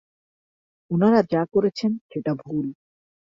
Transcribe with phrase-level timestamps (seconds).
[0.91, 2.65] ওনারা যা করেছেন সেটা ভুল।